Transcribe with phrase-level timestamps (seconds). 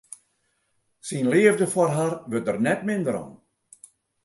[1.07, 3.31] Syn leafde foar har wurdt der net minder om.